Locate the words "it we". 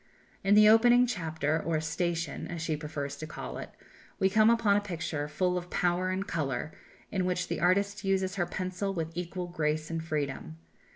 3.59-4.31